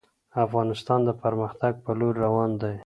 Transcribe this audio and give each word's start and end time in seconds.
افغانستان 0.45 0.99
د 1.05 1.09
پرمختګ 1.23 1.73
په 1.85 1.91
لوري 1.99 2.17
روان 2.25 2.51
دی. 2.61 2.75